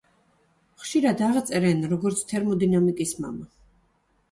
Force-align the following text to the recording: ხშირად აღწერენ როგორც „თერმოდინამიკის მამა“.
ხშირად 0.83 1.21
აღწერენ 1.25 1.85
როგორც 1.93 2.25
„თერმოდინამიკის 2.33 3.15
მამა“. 3.23 3.49